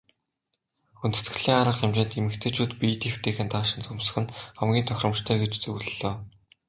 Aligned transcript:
Хүндэтгэлийн 0.99 1.57
арга 1.61 1.73
хэмжээнд 1.77 2.17
эмэгтэйчүүд 2.19 2.71
биед 2.79 3.01
эвтэйхэн 3.09 3.49
даашинз 3.51 3.85
өмсөх 3.93 4.17
нь 4.21 4.33
хамгийн 4.57 4.87
тохиромжтой 4.87 5.37
гэж 5.41 5.53
зөвлөлөө. 5.63 6.13